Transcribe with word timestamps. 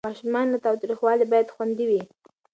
ماشومان 0.09 0.45
له 0.53 0.57
تاوتریخوالي 0.65 1.25
باید 1.31 1.53
خوندي 1.55 1.85
وي. 1.89 2.01